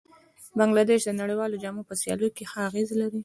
بنګله 0.57 0.83
دېش 0.89 1.01
د 1.07 1.11
نړیوالو 1.21 1.61
جامونو 1.63 1.87
په 1.89 1.93
سیالیو 2.01 2.35
کې 2.35 2.43
ښه 2.51 2.59
اغېز 2.69 2.89
لري. 3.01 3.19